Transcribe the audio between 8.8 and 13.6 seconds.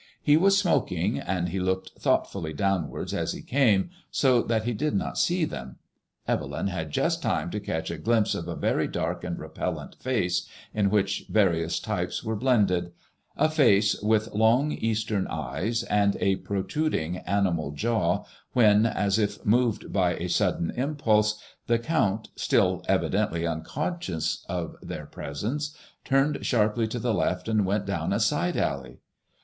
dark and repellent face, in which various types were blended— a